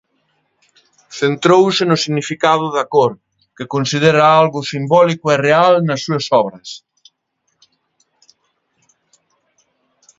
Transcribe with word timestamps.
Centrouse 1.19 1.83
no 1.89 1.97
significado 2.03 2.65
da 2.75 2.83
cor, 2.93 3.11
que 3.57 3.71
considera 3.75 4.23
algo 4.41 4.67
simbólico 4.71 5.25
e 5.29 5.35
real, 5.47 5.73
nas 5.87 5.99
súas 6.05 6.25
obras. 6.41 6.69